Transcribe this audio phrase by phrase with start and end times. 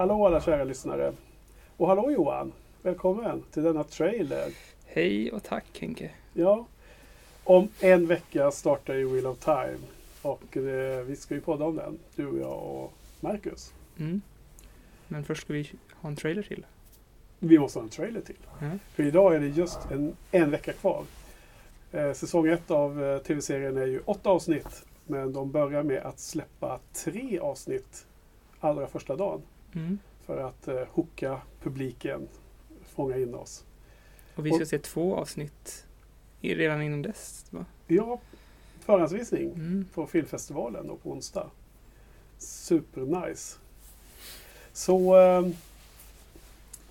[0.00, 1.12] Hallå alla kära lyssnare.
[1.76, 2.52] Och hallå Johan.
[2.82, 4.52] Välkommen till denna trailer.
[4.86, 6.10] Hej och tack Henke.
[6.34, 6.66] Ja,
[7.44, 9.78] om en vecka startar ju Wheel of Time.
[10.22, 11.98] Och eh, vi ska ju podda om den.
[12.16, 13.72] Du och jag och Marcus.
[13.98, 14.20] Mm.
[15.08, 16.66] Men först ska vi ha en trailer till.
[17.38, 18.46] Vi måste ha en trailer till.
[18.60, 18.78] Mm.
[18.94, 21.04] För idag är det just en, en vecka kvar.
[21.92, 24.84] Eh, säsong ett av eh, tv-serien är ju åtta avsnitt.
[25.06, 28.06] Men de börjar med att släppa tre avsnitt
[28.60, 29.42] allra första dagen.
[29.74, 29.98] Mm.
[30.26, 32.28] För att eh, hooka publiken,
[32.94, 33.64] fånga in oss.
[34.34, 35.86] Och vi ska Och- se två avsnitt
[36.40, 37.46] redan innan dess.
[37.50, 37.64] Va?
[37.86, 38.20] Ja,
[38.80, 39.86] förhandsvisning Mm.
[39.94, 41.50] på filmfestivalen då på onsdag.
[42.38, 43.58] Supernice.
[44.72, 45.48] Så, eh,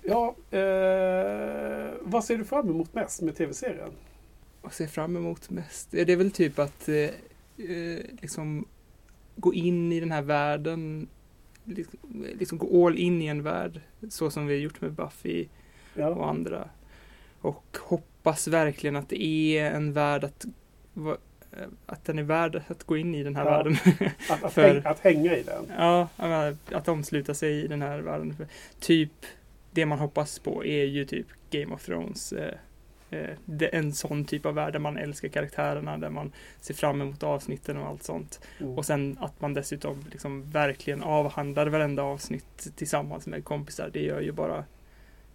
[0.02, 3.90] ja, eh, vad ser du fram emot mest med tv-serien?
[4.62, 5.88] Och ser fram emot mest.
[5.90, 8.64] Ja, Det är väl typ att eh, eh, liksom
[9.36, 11.08] gå in i den här världen.
[11.64, 11.98] Liksom,
[12.38, 13.80] liksom gå all in i en värld.
[14.08, 15.42] Så som vi har gjort med Buffy
[15.94, 16.68] och Ja, andra.
[17.40, 20.44] Och hoppas verkligen att det är en värld att
[20.96, 23.50] eh, att den är värd att gå in i den här Ja.
[23.50, 23.76] världen.
[24.30, 25.66] att, att, för- häng, att hänga i den.
[25.78, 26.08] Ja,
[26.72, 28.34] att omsluta sig i den här världen.
[28.34, 28.46] För
[28.80, 29.12] Typ,
[29.70, 32.32] det man hoppas på är ju typ Game of Thrones.
[32.32, 32.54] Eh,
[33.44, 37.22] det, en sån typ av värld där man älskar karaktärerna, där man ser fram emot
[37.22, 38.40] avsnitten och allt sånt.
[38.60, 38.78] Mm.
[38.78, 43.90] Och sen att man dessutom liksom verkligen avhandlar varenda avsnitt tillsammans med kompisar.
[43.92, 44.64] Det gör ju bara,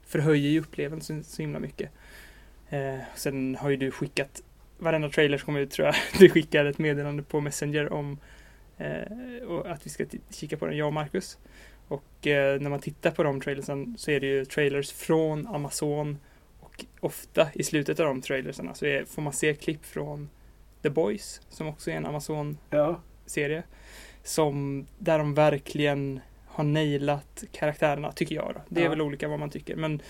[0.06, 1.92] förhöjer ju upplevelsen så himla mycket.
[2.70, 4.42] Eh, sen har ju du skickat,
[4.78, 8.18] varenda trailer som kommer ut tror jag, du skickar ett meddelande på Messenger om
[8.78, 9.02] eh,
[9.66, 11.38] att vi ska kika på den, jag och Marcus.
[11.88, 16.18] Och eh, när man tittar på de trailersen så är det ju trailers från Amazon
[16.76, 20.30] och ofta i slutet av de trailersarna så är, får man se klipp från
[20.82, 23.64] The Boys som också är en Amazon Ja, serie.
[24.24, 28.52] Som, där de verkligen har nailat karaktärerna, tycker jag.
[28.54, 28.62] Då.
[28.70, 28.90] Det är Ja.
[28.90, 29.76] väl olika vad man tycker.
[29.76, 30.02] Men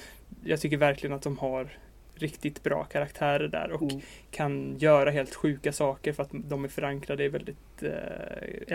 [0.44, 1.78] jag tycker verkligen att de har
[2.16, 4.02] riktigt bra karaktärer där och mm.
[4.32, 7.92] kan göra helt sjuka saker för att de är förankrade i väldigt eh,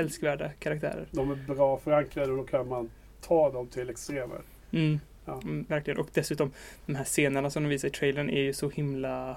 [0.00, 1.06] älskvärda karaktärer.
[1.10, 2.90] de är bra förankrade och då kan man
[3.20, 4.40] ta dem till extremer.
[4.72, 5.00] Mm.
[5.30, 5.40] Ja.
[5.44, 6.00] Mm, verkligen.
[6.00, 6.50] Och dessutom
[6.86, 9.36] de här scenerna som de visar i trailern är ju så himla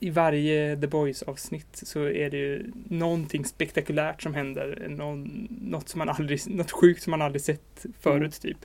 [0.00, 4.86] i varje The Boys avsnitt så är det ju någonting spektakulärt som händer.
[4.88, 8.58] Någon, något, som man aldrig, något sjukt som man aldrig sett förut typ.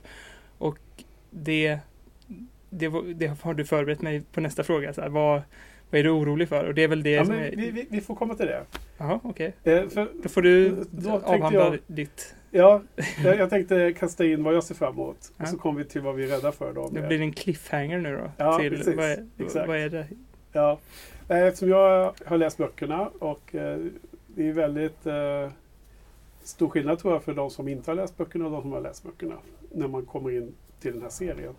[0.58, 0.78] Och
[1.30, 1.78] det,
[2.70, 4.92] det, det har du förberett mig på nästa fråga.
[4.92, 5.42] Så här, vad,
[5.92, 6.64] vad är du orolig för?
[6.64, 7.50] Och det är väl det Ja, som är...
[7.50, 8.64] vi, vi, vi får komma till det.
[8.98, 9.54] Jaha, okej.
[9.64, 12.34] Eh, för, Då får du Då avhandla jag- ditt...
[12.50, 12.82] ja,
[13.24, 15.32] jag, jag tänkte kasta in vad jag ser fram emot.
[15.36, 15.42] Ja.
[15.42, 16.72] Och så kommer vi till vad vi är rädda för.
[16.72, 18.30] Då, Det blir en cliffhanger nu då.
[18.36, 18.96] Ja, till, precis.
[18.96, 19.68] vad, är, Exakt.
[19.68, 20.06] vad är det?
[20.52, 20.78] Ja,
[21.28, 23.78] eh, eftersom jag har läst böckerna och eh,
[24.26, 25.50] det är väldigt eh,
[26.42, 28.80] stor skillnad tror jag för de som inte har läst böckerna och de som har
[28.80, 29.34] läst böckerna
[29.72, 31.54] när man kommer in till den här serien.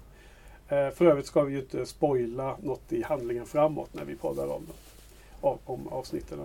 [0.73, 4.47] Eh, för övrigt ska vi ju inte spoila något i handlingen framåt när vi poddar
[4.47, 4.67] om,
[5.41, 6.39] om, om avsnitten.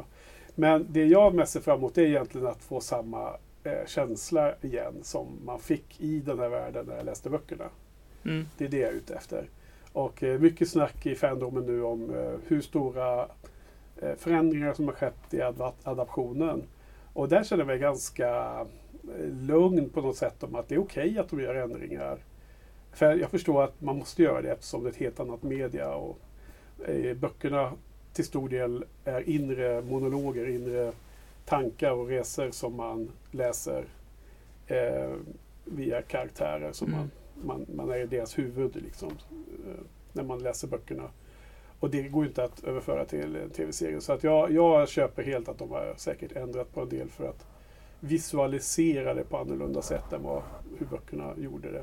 [0.55, 4.95] Men det jag mest ser fram emot är egentligen att få samma eh, känsla igen
[5.03, 7.65] som man fick i den här världen när jag läste böckerna.
[8.25, 8.47] Mm.
[8.59, 9.49] Det är det jag är ute efter.
[9.93, 13.29] Och eh, mycket snack i fandomen nu om eh, hur stora
[14.17, 16.63] förändringar som har skett i ad- adaptionen.
[17.13, 18.67] Och där känner jag mig ganska
[19.31, 22.19] lugn på något sätt om att det är okej att de gör ändringar.
[22.99, 25.95] För jag förstår att man måste göra det eftersom det är ett helt annat media.
[25.95, 26.19] Och,
[26.89, 27.73] eh, böckerna
[28.13, 30.93] till stor del är inre monologer, inre
[31.45, 33.85] tankar och resor som man läser
[34.67, 35.15] eh,
[35.65, 36.99] via karaktärer som Mm.
[36.99, 37.11] man
[37.45, 39.09] man, man är i deras huvud liksom,
[39.67, 41.11] eh, när man läser böckerna.
[41.81, 44.01] Och det går inte att överföra till en tv-serie.
[44.01, 47.29] Så att jag, jag köper helt att de har säkert ändrat på en del för
[47.29, 47.47] att
[48.01, 50.43] visualisera det på annorlunda sätt än vad,
[50.79, 51.83] hur böckerna gjorde det.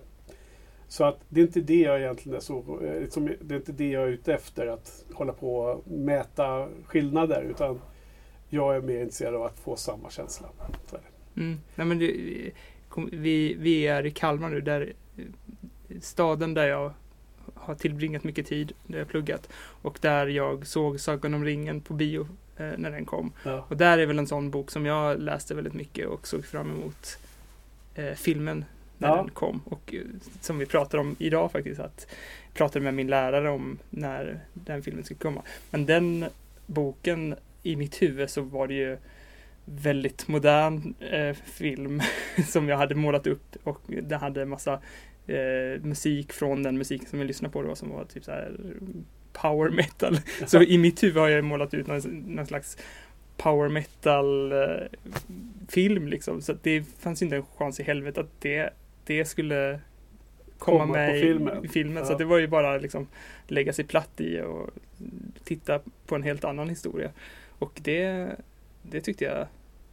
[0.88, 3.72] Så att det är inte det jag egentligen är så eh, liksom, Det är inte
[3.72, 7.42] det jag är ute efter, att hålla på och mäta skillnader.
[7.42, 7.82] Utan
[8.50, 10.48] jag är mer intresserad av att få samma känsla.
[11.36, 11.60] Mm.
[11.76, 12.12] Nej, men det,
[13.12, 16.94] vi, vi är i Kalmar nu, där eh, staden där jag
[17.54, 19.50] har tillbringat mycket tid, där jag pluggat
[19.82, 22.28] och där jag såg Sagan om ringen på bio
[22.58, 23.32] eh, när den kom.
[23.44, 23.66] Ja.
[23.70, 26.72] Och där är väl en sån bok som jag läste väldigt mycket och såg fram
[26.72, 27.18] emot
[27.96, 28.66] eh, filmen
[28.98, 29.16] när Ja.
[29.16, 29.62] den kom.
[29.66, 30.02] Och eh,
[30.42, 32.08] som vi pratar om idag faktiskt, att
[32.48, 35.42] jag pratade med min lärare om när den filmen skulle komma.
[35.72, 36.26] Men den
[36.66, 38.98] boken, i mitt huvud så var det ju
[39.66, 42.02] väldigt modern eh, film
[42.48, 44.74] som jag hade målat upp och det hade massa
[45.28, 48.58] eh, musik från den musiken som jag lyssnade på då som var typ så här
[49.34, 50.18] power metal.
[50.46, 52.78] Så i mitt huvud har jag målat ut någon, någon slags
[53.38, 54.88] power metal eh,
[55.70, 56.42] film liksom.
[56.42, 58.74] Så det fanns inte en chans i helvete att det,
[59.06, 59.80] det skulle
[60.60, 61.70] komma, Komma med på i filmen.
[61.70, 61.98] filmen.
[61.98, 62.06] Ja.
[62.06, 63.08] Så det var ju bara liksom
[63.48, 64.70] lägga sig platt i och
[65.44, 67.10] titta på en helt annan historia.
[67.60, 68.28] Och det,
[68.82, 69.48] det tyckte jag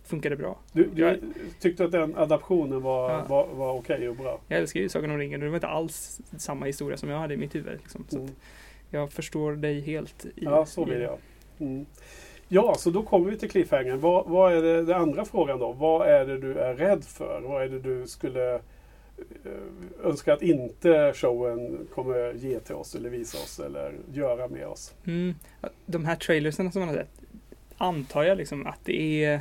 [0.04, 0.58] funkade bra.
[0.72, 1.18] Du, du Jag-
[1.60, 3.24] tyckte att den adaptionen var, Ja.
[3.28, 4.40] var, var okej och bra?
[4.48, 7.18] Jag älskar ju Sagan om ringen och det var inte alls samma historia som jag
[7.18, 7.78] hade i mitt huvud.
[7.82, 8.04] Liksom.
[8.08, 8.30] Så Mm.
[8.90, 10.24] jag förstår dig helt.
[10.24, 11.18] I, Ja, så vill jag.
[11.60, 11.86] Mm.
[12.48, 14.00] Ja, så då kommer vi till cliffhangern.
[14.00, 15.72] Vad, vad är det, den andra frågan då?
[15.72, 17.40] Vad är det du är rädd för?
[17.40, 18.60] Vad är det du skulle
[19.18, 24.66] Eh, önskar att inte showen kommer ge till oss eller visa oss eller göra med
[24.66, 24.94] oss?
[25.06, 25.34] Mm.
[25.86, 27.22] De här trailersen som man har sett
[27.76, 29.40] antar jag liksom att det är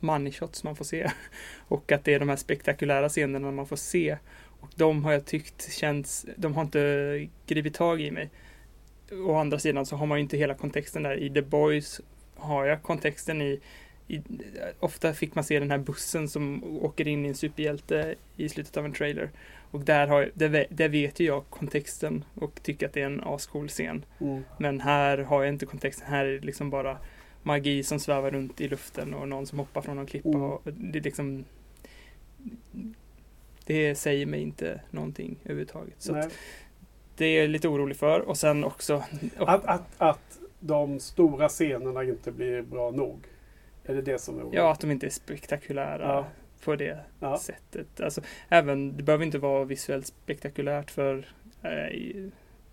[0.00, 1.10] money shots man får se.
[1.68, 4.16] Och att det är de här spektakulära scenerna man får se.
[4.60, 8.30] Och de har jag tyckt känts, de har inte gripit tag i mig.
[9.26, 11.16] Å andra sidan så har man ju inte hela kontexten där.
[11.16, 12.00] I The Boys
[12.36, 13.60] har jag kontexten i,
[14.08, 14.20] i
[14.80, 18.76] ofta fick man se den här bussen som åker in i en superhjälte i slutet
[18.76, 19.30] av en trailer.
[19.70, 23.24] Och där, har, där, där vet ju jag kontexten och tycker att det är en
[23.24, 24.04] ascool scen.
[24.20, 24.44] Mm.
[24.58, 26.06] Men här har jag inte kontexten.
[26.08, 26.98] Här är det liksom bara
[27.42, 30.28] magi som svävar runt i luften och någon som hoppar från någon klippa.
[30.28, 30.42] Mm.
[30.42, 31.44] Och det är liksom
[33.64, 35.94] Det säger mig inte någonting överhuvudtaget.
[35.98, 36.22] Så
[37.16, 38.20] det är jag lite orolig för.
[38.20, 39.04] Och sen också
[39.38, 43.18] och, Att, att, att de stora scenerna inte blir bra nog?
[43.84, 44.54] Är det det som är oroligt?
[44.58, 46.26] Ja, att de inte är spektakulära Ja.
[46.64, 47.38] på det Ja.
[47.38, 48.00] sättet.
[48.00, 51.26] Alltså, även, det behöver inte vara visuellt spektakulärt för
[51.62, 52.22] eh,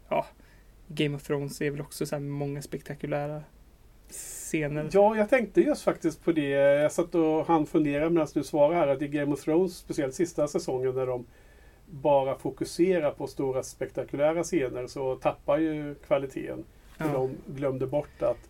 [0.10, 0.25] ja,
[0.88, 3.44] Game of Thrones är väl också så här många spektakulära
[4.10, 4.90] scener.
[4.92, 6.50] Ja, jag tänkte just faktiskt på det.
[6.50, 10.16] Jag satt och han fundera medan du svarade här att i Game of Thrones, speciellt
[10.16, 11.25] sista säsongen när de
[11.86, 16.63] bara fokuserar på stora spektakulära scener så tappar ju kvaliteten.
[16.98, 17.12] För Ja.
[17.13, 18.50] de glömde bort att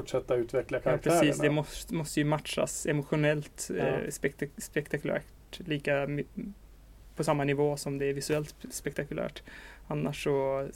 [0.00, 1.20] fortsätta utveckla Ja, karaktärerna.
[1.20, 1.40] precis.
[1.40, 3.84] Det måste, måste ju matchas emotionellt Ja.
[3.86, 5.24] eh, spektak spektakulärt.
[5.58, 6.08] Lika
[7.16, 9.42] på samma nivå som det är visuellt sp- spektakulärt.
[9.86, 10.68] Annars så,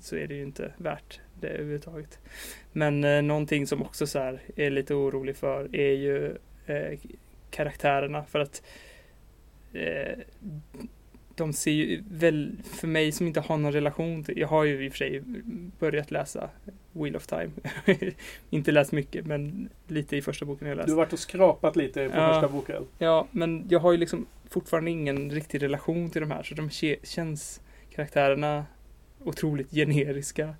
[0.00, 2.18] så är det ju inte värt det överhuvudtaget.
[2.72, 6.36] Men eh, någonting som också så här är lite orolig för är ju
[6.66, 6.98] eh,
[7.50, 8.24] karaktärerna.
[8.24, 8.62] För att
[9.72, 10.18] eh,
[11.40, 14.84] de ser ju väl, för mig som inte har någon relation till, jag har ju
[14.84, 15.22] i och för sig
[15.78, 16.50] börjat läsa
[16.92, 17.50] Wheel of Time.
[18.50, 20.86] inte läst mycket, men lite i första boken jag läst.
[20.86, 22.32] Du har varit och skrapat lite på Ja.
[22.34, 22.86] första boken.
[22.98, 26.70] Ja, men jag har ju liksom fortfarande ingen riktig relation till de här, så de
[27.02, 27.60] känns
[27.90, 28.66] karaktärerna
[29.24, 30.54] otroligt generiska.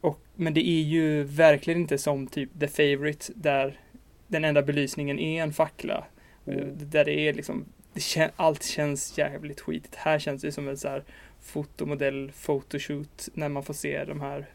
[0.00, 3.80] Och, men det är ju verkligen inte som typ The Favourite där
[4.26, 6.04] den enda belysningen är en fackla.
[6.46, 6.78] Mm.
[6.90, 7.64] Där det är liksom,
[8.00, 9.94] kän, allt känns jävligt skitigt.
[9.94, 11.04] Här känns det som en så här
[11.40, 14.46] fotomodell, photoshoot, när man får se de här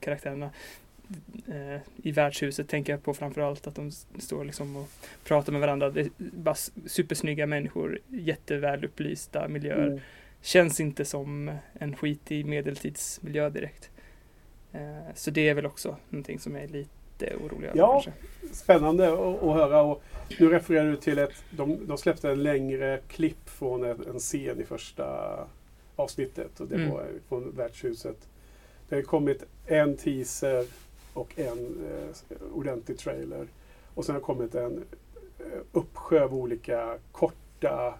[0.00, 0.50] karaktärerna.
[1.48, 4.88] Eh, I värdshuset tänker jag på framförallt att de står liksom och
[5.24, 5.90] pratar med varandra.
[5.90, 6.54] Det är bara
[6.86, 9.86] supersnygga människor, jättevälupplysta miljöer.
[9.86, 10.00] Mm.
[10.42, 13.90] Känns inte som en skitig medeltidsmiljö direkt.
[14.72, 17.01] Eh, så det är väl också någonting som jag är lite
[17.36, 17.78] orolig över.
[17.78, 17.92] Ja.
[17.92, 18.12] kanske.
[18.52, 19.82] Spännande att, att höra.
[19.82, 20.02] Och
[20.40, 24.60] nu refererar du till ett, de, de släppte en längre klipp från en, en scen
[24.60, 25.34] i första
[25.96, 26.60] avsnittet.
[26.60, 26.90] Och det Mm.
[26.90, 28.28] var från värdshuset.
[28.88, 30.66] Det har kommit en teaser
[31.14, 33.46] och en eh, ordentlig trailer.
[33.94, 34.84] Och sen har kommit en
[35.38, 37.94] eh, uppsjö av olika korta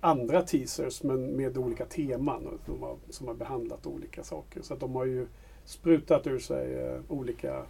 [0.00, 4.62] andra teasers men med olika teman och som har, som har behandlat olika saker.
[4.62, 5.26] Så att de har ju
[5.64, 7.62] sprutat ur sig eh, olika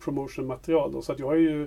[0.00, 1.02] promotionmaterial.
[1.02, 1.66] Så att jag har ju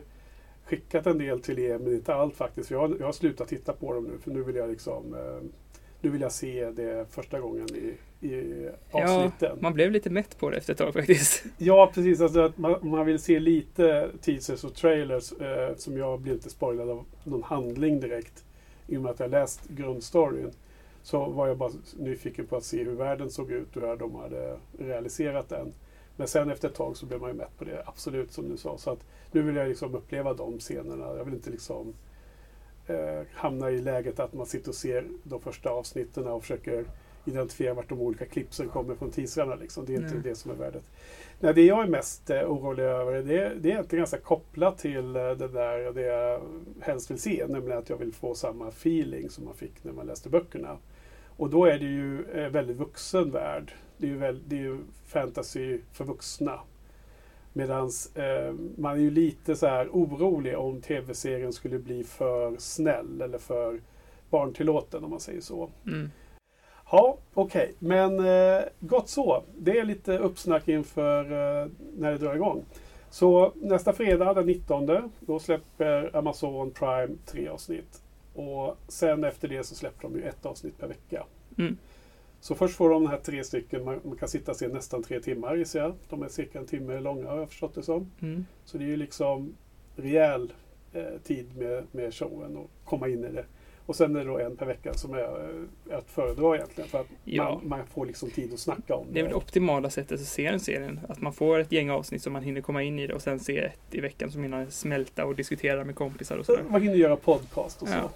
[0.66, 2.72] skickat en del till er, men inte allt faktiskt.
[2.72, 5.50] Jag, har, jag har slutat titta på dem nu, för nu vill jag liksom eh,
[6.04, 7.98] nu vill jag se det första gången i,
[8.28, 9.58] i avsnitten.
[9.62, 11.44] Man blev lite mätt på det efter ett tag faktiskt.
[11.58, 12.22] Ja, precis.
[12.22, 16.50] Alltså att man, man vill se lite teasers och trailers eh, som jag blir inte
[16.50, 18.46] spoilad av någon handling direkt.
[18.88, 20.52] I och med att jag läst grundstoryn.
[21.04, 24.16] Så var jag bara nyfiken på att se hur världen såg ut och hur de
[24.16, 25.74] hade realiserat den.
[26.16, 28.58] Men sen efter ett tag så blev man ju mätt på det, absolut som du
[28.58, 28.78] sa.
[28.78, 31.06] Så att nu vill jag liksom uppleva de scenerna.
[31.18, 31.94] Jag vill inte liksom
[32.88, 36.86] eh, hamna i läget att man sitter och ser de första avsnitten och försöker
[37.26, 39.56] identifiera vart de olika klippsen kommer från teaserna.
[39.56, 39.86] Liksom.
[39.86, 40.24] Det är inte Nej.
[40.24, 40.84] det som är värdet.
[41.40, 45.16] Nej, det jag är mest eh, orolig över det, det är egentligen ganska kopplat till
[45.16, 46.42] eh, det där det jag
[46.82, 47.46] helst vill se.
[47.50, 50.78] Nämligen att jag vill få samma feeling som man fick när man läste böckerna.
[51.38, 53.74] Och då är det ju eh, väldigt vuxen värld.
[53.98, 56.60] Det är ju, väl, det är ju fantasy för vuxna.
[57.54, 63.22] Medan eh, man är ju lite så här orolig om tv-serien skulle bli för snäll
[63.22, 63.80] eller för
[64.30, 65.70] barntillåten om man säger så.
[65.88, 66.12] Mm.
[66.92, 67.74] Ja, okej.
[67.80, 69.44] Men eh, gott så.
[69.58, 72.66] Det är lite uppsnack inför eh, när det drar igång.
[73.10, 78.02] Så nästa fredag den 19 då släpper Amazon Prime tre avsnitt.
[78.36, 81.26] Och sen efter det så släpper de ju ett avsnitt per vecka.
[81.58, 81.78] Mm.
[82.44, 85.20] Så först får de de här tre stycken, man, man kan sitta se nästan tre
[85.20, 85.94] timmar gissar jag.
[86.10, 88.12] De är cirka en timme långa har jag förstått det som.
[88.22, 88.46] Mm.
[88.66, 89.56] Så det är ju liksom
[89.96, 90.54] rejäl
[90.94, 93.46] eh, tid med, med showen och komma in i det.
[93.86, 95.20] Och sen är det då en per vecka som är
[95.90, 96.90] eh, att föredra egentligen.
[96.90, 97.44] För att Ja.
[97.44, 100.50] man, man får liksom tid att snacka om Det är väl optimala sättet att se
[100.52, 101.00] den serien.
[101.10, 103.40] Att man får ett gäng avsnitt som man hinner komma in i det och sen
[103.40, 106.64] se ett i veckan som hinner smälta och diskutera med kompisar och sådär.
[106.70, 107.94] Man hinner göra podcast och så.
[107.94, 108.10] Ja.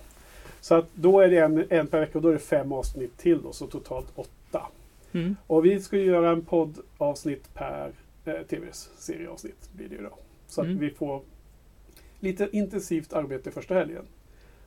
[0.61, 3.17] Så att då är det en, en per vecka och då är det fem avsnitt
[3.17, 4.67] till då, så totalt åtta.
[5.11, 5.35] Mm.
[5.47, 7.91] Och vi ska göra en poddavsnitt per
[8.25, 9.69] eh, tv-serieavsnitt.
[9.73, 10.17] Blir det ju då.
[10.47, 10.75] Så Mm.
[10.75, 11.21] att vi får
[12.19, 14.03] lite intensivt arbete första helgen.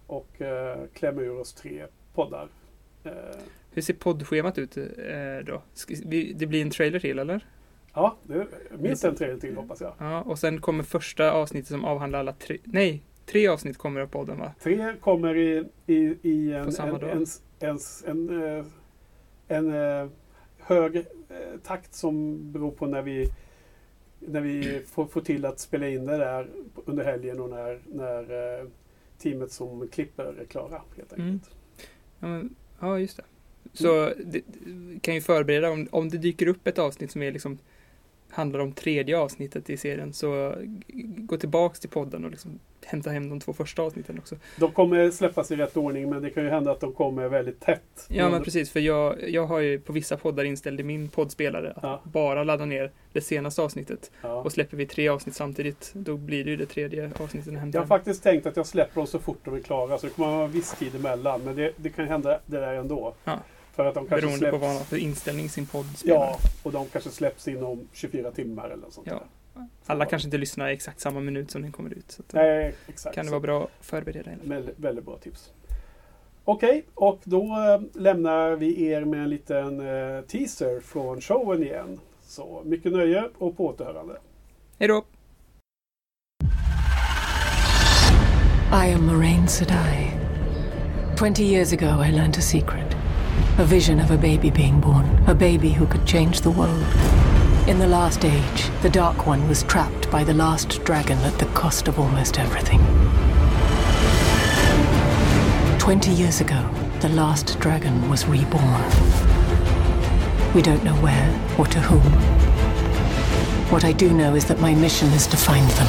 [0.06, 2.48] Och eh, klämma ur oss tre poddar.
[3.04, 3.12] Eh,
[3.72, 4.84] Hur ser poddschemat ut eh,
[5.46, 5.62] då?
[6.34, 7.46] Det blir en trailer till eller?
[7.94, 8.46] ja, det
[8.78, 9.92] minst en trailer till hoppas jag.
[9.98, 14.06] Ja, och sen kommer första avsnittet som avhandlar alla tre, nej, tre avsnitt kommer av
[14.06, 14.52] podden va?
[14.62, 17.10] Tre kommer i, i, i en, På samma en, dag.
[17.10, 17.26] en,
[17.60, 18.64] en, en, eh,
[19.48, 20.08] en, eh,
[20.58, 21.04] hög eh,
[21.64, 23.28] takt som beror på när vi,
[24.18, 26.48] när vi får, får till att spela in det där
[26.84, 28.22] under helgen och när, när
[28.60, 28.66] eh,
[29.18, 30.82] teamet som klipper är klara.
[30.96, 31.18] Helt enkelt.
[31.18, 31.40] Mm.
[32.20, 33.24] Ja, men, ja just det.
[33.72, 37.32] Så det, det kan ju förbereda om, om det dyker upp ett avsnitt som är
[37.32, 37.58] liksom
[38.30, 40.54] handlar om tredje avsnittet i serien så
[41.16, 44.36] gå tillbaks till podden och liksom hämta hem de två första avsnitten också.
[44.56, 47.60] De kommer släppas i rätt ordning men det kan ju hända att de kommer väldigt
[47.60, 48.06] tätt.
[48.08, 51.70] Ja men precis, för jag, jag har ju på vissa poddar inställd i min poddspelare
[51.76, 52.00] att Ja.
[52.04, 54.10] bara ladda ner det senaste avsnittet.
[54.22, 54.34] Ja.
[54.34, 57.70] Och släpper vi tre avsnitt samtidigt, då blir det ju det tredje avsnittet Jag har
[57.78, 57.86] hem.
[57.88, 60.44] faktiskt tänkt att jag släpper dem så fort de är klara så det kommer vara
[60.44, 61.40] en viss tid emellan.
[61.44, 63.14] Men det, det kan hända det där ändå.
[63.24, 63.38] Ja.
[63.80, 66.18] För att de kanske Beroende släpps, på vad man har för inställning i sin poddspelare.
[66.18, 69.12] Ja, och de kanske släpps inom 24 timmar eller något sånt Ja.
[69.54, 69.66] där.
[69.86, 72.04] Alla kanske inte lyssnar exakt samma minut som den kommer ut.
[72.10, 73.14] Så att, Nej, exakt.
[73.14, 74.30] kan det vara bra att förbereda.
[74.44, 75.50] Väldigt, väldigt bra tips.
[76.44, 82.00] Okej, och då eh, lämnar vi er med en liten eh, teaser från showen igen.
[82.22, 84.16] Så mycket nöje och på återhörande.
[84.78, 85.04] Hej då!
[88.72, 90.10] I am Moraine Sedai.
[91.18, 92.96] Twenty years ago, I learned a secret.
[93.58, 95.22] A vision of a baby being born.
[95.26, 96.84] A baby who could change the world.
[97.68, 101.46] In the last age, the Dark One was trapped by the last dragon at the
[101.46, 102.80] cost of almost everything.
[105.78, 106.68] Twenty years ago,
[107.00, 108.82] the last dragon was reborn.
[110.54, 111.28] We don't know where
[111.58, 112.12] or to whom.
[113.70, 115.86] What I do know is that my mission is to find them.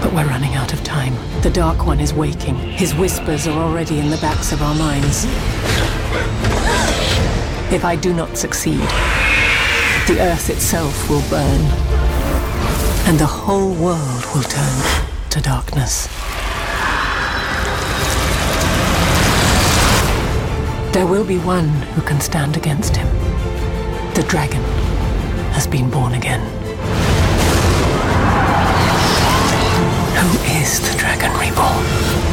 [0.00, 1.14] But we're running out of time.
[1.42, 2.56] The Dark One is waking.
[2.56, 5.26] His whispers are already in the backs of our minds.
[7.72, 8.80] If I do not succeed,
[10.08, 11.60] the Earth itself will burn,
[13.06, 16.08] and the whole world will turn to darkness.
[20.92, 23.06] There will be one who can stand against him.
[24.14, 24.62] The dragon
[25.52, 26.40] has been born again.
[30.16, 32.29] Who is the dragon reborn?